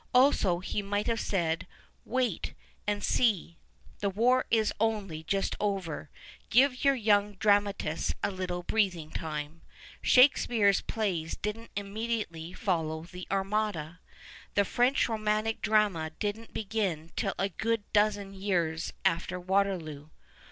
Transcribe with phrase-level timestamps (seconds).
[0.15, 1.67] Also he might have said,
[2.05, 2.55] wait
[2.87, 3.59] and see.
[3.99, 6.09] The war is only just over;
[6.49, 9.61] give your young dramatists a little breathing time.
[10.01, 13.99] Shakespeare's plays didn't immediately follow the Armada.
[14.55, 20.07] The French Romantic Drama didn't begin till a good dozen years after Waterloo.